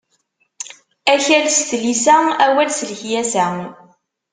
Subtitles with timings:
[1.13, 3.47] Akkal s tlisa, awal s lekyasa.